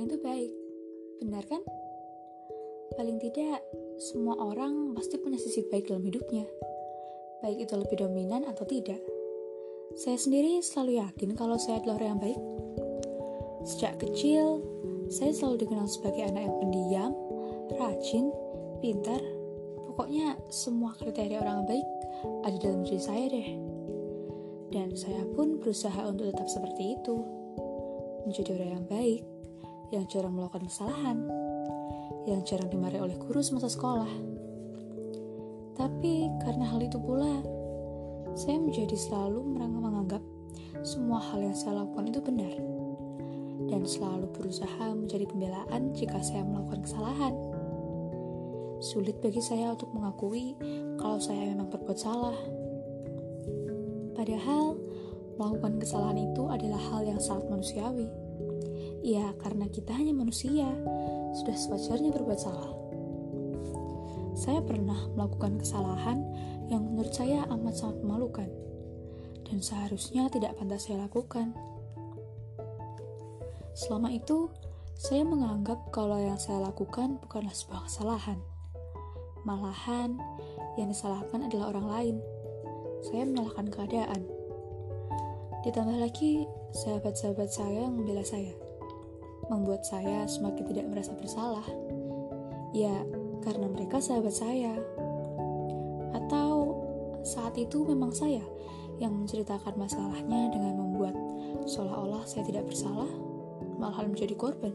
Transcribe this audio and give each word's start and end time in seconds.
orang 0.00 0.16
itu 0.16 0.24
baik. 0.24 0.52
Benar 1.20 1.44
kan? 1.44 1.62
Paling 2.96 3.20
tidak, 3.20 3.60
semua 4.00 4.32
orang 4.40 4.96
pasti 4.96 5.20
punya 5.20 5.36
sisi 5.36 5.60
baik 5.68 5.92
dalam 5.92 6.00
hidupnya. 6.00 6.48
Baik 7.44 7.68
itu 7.68 7.74
lebih 7.76 8.00
dominan 8.00 8.48
atau 8.48 8.64
tidak. 8.64 8.96
Saya 10.00 10.16
sendiri 10.16 10.64
selalu 10.64 11.04
yakin 11.04 11.36
kalau 11.36 11.60
saya 11.60 11.84
adalah 11.84 12.00
orang 12.00 12.08
yang 12.16 12.22
baik. 12.24 12.40
Sejak 13.68 14.00
kecil, 14.00 14.64
saya 15.12 15.36
selalu 15.36 15.68
dikenal 15.68 15.84
sebagai 15.84 16.24
anak 16.24 16.48
yang 16.48 16.56
pendiam, 16.56 17.12
rajin, 17.76 18.32
pintar, 18.80 19.20
pokoknya 19.84 20.40
semua 20.48 20.96
kriteria 20.96 21.44
orang 21.44 21.68
baik 21.68 21.84
ada 22.48 22.56
dalam 22.56 22.88
diri 22.88 23.04
saya 23.04 23.28
deh. 23.28 23.48
Dan 24.72 24.96
saya 24.96 25.28
pun 25.36 25.60
berusaha 25.60 26.08
untuk 26.08 26.32
tetap 26.32 26.48
seperti 26.48 26.96
itu. 26.96 27.20
Menjadi 28.24 28.56
orang 28.56 28.70
yang 28.80 28.86
baik, 28.88 29.20
yang 29.90 30.06
jarang 30.06 30.34
melakukan 30.34 30.66
kesalahan, 30.66 31.18
yang 32.26 32.40
jarang 32.46 32.70
dimarahi 32.70 33.02
oleh 33.02 33.16
guru 33.18 33.42
semasa 33.42 33.70
sekolah. 33.70 34.10
Tapi 35.74 36.30
karena 36.42 36.64
hal 36.70 36.80
itu 36.82 36.98
pula, 36.98 37.42
saya 38.38 38.58
menjadi 38.58 38.94
selalu 38.94 39.42
menganggap 39.58 40.22
semua 40.86 41.18
hal 41.18 41.42
yang 41.42 41.56
saya 41.56 41.82
lakukan 41.82 42.10
itu 42.10 42.20
benar. 42.22 42.52
Dan 43.70 43.86
selalu 43.86 44.26
berusaha 44.34 44.86
menjadi 44.94 45.30
pembelaan 45.30 45.94
jika 45.94 46.18
saya 46.22 46.42
melakukan 46.42 46.82
kesalahan. 46.82 47.34
Sulit 48.80 49.20
bagi 49.20 49.44
saya 49.44 49.76
untuk 49.76 49.92
mengakui 49.92 50.56
kalau 50.96 51.20
saya 51.20 51.52
memang 51.52 51.68
berbuat 51.68 51.98
salah 52.00 52.38
Padahal, 54.20 54.76
melakukan 55.40 55.80
kesalahan 55.80 56.28
itu 56.28 56.44
adalah 56.44 56.76
hal 56.92 57.08
yang 57.08 57.16
sangat 57.16 57.48
manusiawi. 57.48 58.04
Ya, 59.00 59.32
karena 59.40 59.64
kita 59.72 59.96
hanya 59.96 60.12
manusia, 60.12 60.68
sudah 61.32 61.56
sewajarnya 61.56 62.12
berbuat 62.12 62.38
salah. 62.40 62.72
Saya 64.36 64.60
pernah 64.60 65.08
melakukan 65.16 65.60
kesalahan 65.60 66.24
yang 66.68 66.84
menurut 66.84 67.12
saya 67.12 67.48
amat 67.48 67.74
sangat 67.80 67.98
memalukan, 68.04 68.50
dan 69.48 69.58
seharusnya 69.64 70.28
tidak 70.28 70.56
pantas 70.60 70.86
saya 70.88 71.08
lakukan. 71.08 71.56
Selama 73.72 74.12
itu, 74.12 74.52
saya 75.00 75.24
menganggap 75.24 75.88
kalau 75.90 76.20
yang 76.20 76.36
saya 76.36 76.60
lakukan 76.68 77.16
bukanlah 77.24 77.56
sebuah 77.56 77.88
kesalahan. 77.88 78.38
Malahan, 79.48 80.20
yang 80.76 80.92
disalahkan 80.92 81.48
adalah 81.48 81.72
orang 81.72 81.88
lain 81.88 82.16
saya 83.00 83.24
menyalahkan 83.24 83.66
keadaan. 83.72 84.22
Ditambah 85.64 85.98
lagi, 86.00 86.44
sahabat-sahabat 86.72 87.48
saya 87.48 87.88
yang 87.88 87.96
membela 87.96 88.24
saya, 88.24 88.52
membuat 89.50 89.82
saya 89.82 90.24
semakin 90.30 90.64
tidak 90.70 90.86
merasa 90.86 91.12
bersalah. 91.18 91.66
Ya, 92.70 93.02
karena 93.42 93.66
mereka 93.66 93.98
sahabat 93.98 94.30
saya. 94.30 94.78
Atau 96.14 96.78
saat 97.26 97.58
itu 97.58 97.82
memang 97.82 98.14
saya 98.14 98.40
yang 99.02 99.12
menceritakan 99.12 99.74
masalahnya 99.74 100.54
dengan 100.54 100.78
membuat 100.78 101.18
seolah-olah 101.66 102.22
saya 102.24 102.46
tidak 102.46 102.70
bersalah, 102.70 103.10
malah 103.76 104.06
menjadi 104.06 104.38
korban. 104.38 104.72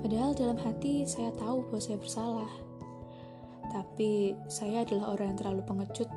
Padahal 0.00 0.32
dalam 0.32 0.56
hati 0.56 1.04
saya 1.04 1.28
tahu 1.36 1.68
bahwa 1.68 1.82
saya 1.82 1.98
bersalah. 2.00 2.50
Tapi 3.68 4.32
saya 4.48 4.88
adalah 4.88 5.12
orang 5.12 5.36
yang 5.36 5.38
terlalu 5.44 5.62
pengecut 5.66 6.08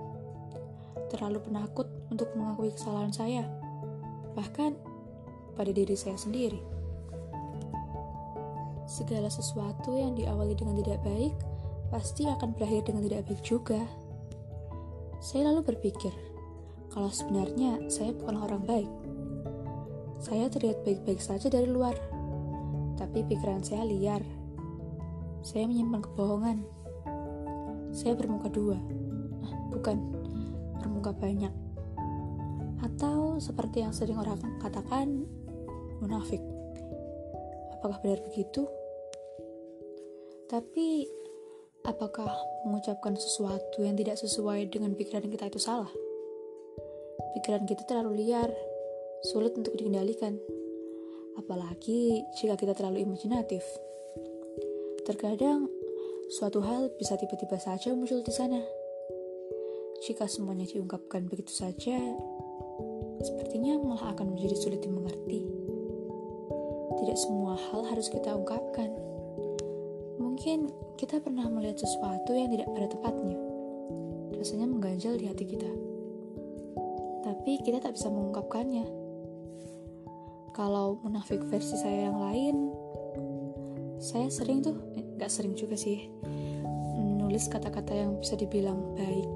terlalu 1.10 1.42
penakut 1.42 1.90
untuk 2.14 2.30
mengakui 2.38 2.70
kesalahan 2.70 3.10
saya, 3.10 3.44
bahkan 4.38 4.78
pada 5.58 5.74
diri 5.74 5.98
saya 5.98 6.16
sendiri. 6.16 6.79
Segala 9.00 9.32
sesuatu 9.32 9.96
yang 9.96 10.20
diawali 10.20 10.60
dengan 10.60 10.76
tidak 10.84 11.00
baik 11.08 11.32
pasti 11.88 12.28
akan 12.28 12.52
berakhir 12.52 12.92
dengan 12.92 13.08
tidak 13.08 13.32
baik 13.32 13.40
juga. 13.48 13.80
Saya 15.24 15.48
lalu 15.48 15.72
berpikir, 15.72 16.12
kalau 16.92 17.08
sebenarnya 17.08 17.80
saya 17.88 18.12
bukan 18.12 18.36
orang 18.44 18.64
baik. 18.68 18.92
Saya 20.20 20.52
terlihat 20.52 20.84
baik-baik 20.84 21.24
saja 21.24 21.48
dari 21.48 21.72
luar, 21.72 21.96
tapi 23.00 23.24
pikiran 23.24 23.64
saya 23.64 23.88
liar. 23.88 24.20
Saya 25.48 25.64
menyimpan 25.64 26.04
kebohongan. 26.04 26.60
Saya 27.96 28.20
bermuka 28.20 28.52
dua. 28.52 28.76
Ah, 29.48 29.56
bukan, 29.72 29.96
bermuka 30.84 31.16
banyak 31.16 31.56
atau 32.80 33.40
seperti 33.40 33.84
yang 33.84 33.92
sering 33.92 34.16
orang 34.16 34.40
katakan 34.64 35.28
munafik 36.00 36.40
apakah 37.76 38.00
benar 38.04 38.20
begitu 38.28 38.68
tapi 40.50 41.06
apakah 41.86 42.28
mengucapkan 42.66 43.16
sesuatu 43.16 43.86
yang 43.86 43.96
tidak 43.96 44.18
sesuai 44.18 44.68
dengan 44.68 44.98
pikiran 44.98 45.30
kita 45.30 45.48
itu 45.48 45.62
salah 45.62 45.90
pikiran 47.38 47.64
kita 47.70 47.86
terlalu 47.86 48.26
liar 48.26 48.50
sulit 49.30 49.56
untuk 49.56 49.78
dikendalikan 49.78 50.36
apalagi 51.38 52.26
jika 52.42 52.58
kita 52.58 52.74
terlalu 52.76 53.06
imajinatif 53.06 53.64
terkadang 55.08 55.70
suatu 56.34 56.60
hal 56.66 56.92
bisa 56.98 57.16
tiba-tiba 57.16 57.56
saja 57.62 57.94
muncul 57.96 58.20
di 58.26 58.34
sana 58.34 58.60
jika 60.00 60.32
semuanya 60.32 60.64
diungkapkan 60.64 61.28
begitu 61.28 61.52
saja, 61.52 62.00
sepertinya 63.20 63.76
malah 63.84 64.16
akan 64.16 64.32
menjadi 64.32 64.56
sulit 64.56 64.80
dimengerti. 64.80 65.44
Tidak 67.04 67.18
semua 67.20 67.60
hal 67.60 67.84
harus 67.84 68.08
kita 68.08 68.32
ungkapkan. 68.32 68.88
Mungkin 70.40 70.72
kita 70.96 71.20
pernah 71.20 71.52
melihat 71.52 71.84
sesuatu 71.84 72.32
yang 72.32 72.48
tidak 72.48 72.72
pada 72.72 72.88
tepatnya. 72.88 73.36
Rasanya 74.40 74.72
mengganjal 74.72 75.20
di 75.20 75.28
hati 75.28 75.44
kita. 75.44 75.68
Tapi 77.28 77.60
kita 77.60 77.84
tak 77.84 78.00
bisa 78.00 78.08
mengungkapkannya. 78.08 78.88
Kalau 80.56 80.96
munafik 81.04 81.44
versi 81.52 81.76
saya 81.76 82.08
yang 82.08 82.24
lain, 82.24 82.56
saya 84.00 84.32
sering 84.32 84.64
tuh, 84.64 84.80
eh, 84.96 85.04
gak 85.20 85.28
sering 85.28 85.60
juga 85.60 85.76
sih, 85.76 86.08
menulis 86.96 87.52
kata-kata 87.52 87.92
yang 87.92 88.16
bisa 88.24 88.40
dibilang 88.40 88.96
baik 88.96 89.28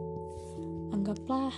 Anggaplah 0.96 1.52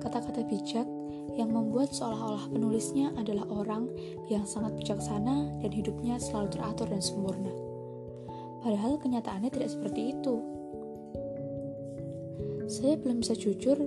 kata-kata 0.00 0.48
bijak 0.48 0.88
yang 1.36 1.52
membuat 1.52 1.92
seolah-olah 1.92 2.48
penulisnya 2.48 3.12
adalah 3.20 3.44
orang 3.52 3.92
yang 4.32 4.48
sangat 4.48 4.72
bijaksana 4.80 5.60
dan 5.60 5.70
hidupnya 5.76 6.16
selalu 6.16 6.56
teratur 6.56 6.88
dan 6.88 7.04
sempurna. 7.04 7.68
Padahal 8.68 9.00
kenyataannya 9.00 9.48
tidak 9.48 9.72
seperti 9.72 10.12
itu. 10.12 10.44
Saya 12.68 13.00
belum 13.00 13.24
bisa 13.24 13.32
jujur 13.32 13.80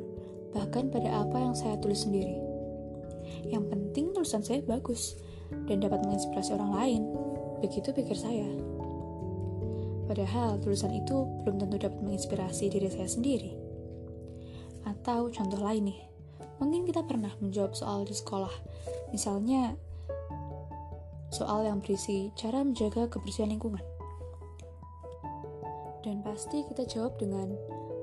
bahkan 0.57 0.89
pada 0.89 1.21
apa 1.21 1.37
yang 1.37 1.53
saya 1.53 1.77
tulis 1.77 2.01
sendiri. 2.01 2.33
Yang 3.45 3.69
penting 3.69 4.09
tulisan 4.09 4.41
saya 4.41 4.65
bagus 4.65 5.21
dan 5.69 5.85
dapat 5.85 6.01
menginspirasi 6.01 6.57
orang 6.57 6.73
lain. 6.73 7.01
Begitu 7.61 7.93
pikir 7.93 8.17
saya. 8.17 8.49
Padahal 10.09 10.57
tulisan 10.57 10.97
itu 10.97 11.29
belum 11.45 11.61
tentu 11.61 11.77
dapat 11.77 12.01
menginspirasi 12.01 12.73
diri 12.73 12.89
saya 12.89 13.05
sendiri. 13.05 13.53
Atau 14.89 15.29
contoh 15.29 15.61
lain 15.61 15.93
nih, 15.93 15.99
mungkin 16.57 16.89
kita 16.89 17.05
pernah 17.05 17.29
menjawab 17.37 17.77
soal 17.77 18.01
di 18.01 18.17
sekolah. 18.17 18.65
Misalnya, 19.13 19.77
soal 21.29 21.69
yang 21.69 21.85
berisi 21.85 22.33
cara 22.33 22.65
menjaga 22.65 23.05
kebersihan 23.13 23.53
lingkungan. 23.53 23.90
Dan 26.01 26.25
pasti 26.25 26.65
kita 26.65 26.85
jawab 26.89 27.21
dengan 27.21 27.53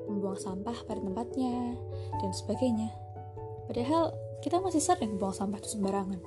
membuang 0.08 0.38
sampah 0.38 0.86
pada 0.86 1.02
tempatnya 1.02 1.76
dan 2.22 2.30
sebagainya. 2.32 2.88
Padahal 3.68 4.14
kita 4.40 4.62
masih 4.62 4.80
sering 4.80 5.20
buang 5.20 5.34
sampah 5.34 5.60
itu 5.60 5.76
sembarangan. 5.76 6.20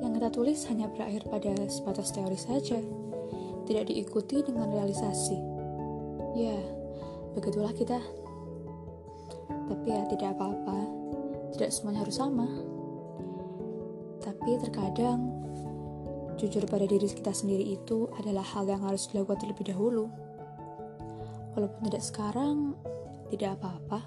Yang 0.00 0.12
kita 0.16 0.28
tulis 0.32 0.60
hanya 0.70 0.86
berakhir 0.88 1.26
pada 1.28 1.52
sebatas 1.68 2.14
teori 2.14 2.38
saja, 2.38 2.78
tidak 3.68 3.84
diikuti 3.90 4.40
dengan 4.40 4.72
realisasi. 4.72 5.38
Ya, 6.38 6.56
begitulah 7.36 7.74
kita. 7.76 7.98
Tapi 9.48 9.86
ya 9.90 10.04
tidak 10.08 10.36
apa-apa, 10.38 10.78
tidak 11.56 11.70
semuanya 11.72 12.04
harus 12.04 12.16
sama. 12.20 12.48
Tapi 14.24 14.60
terkadang, 14.60 15.28
jujur 16.40 16.64
pada 16.68 16.84
diri 16.88 17.08
kita 17.08 17.32
sendiri 17.32 17.76
itu 17.76 18.08
adalah 18.20 18.44
hal 18.44 18.68
yang 18.68 18.80
harus 18.84 19.08
dilakukan 19.12 19.40
terlebih 19.40 19.72
dahulu. 19.72 20.08
Walaupun 21.54 21.86
tidak 21.86 22.02
sekarang, 22.02 22.74
tidak 23.30 23.58
apa-apa. 23.58 24.02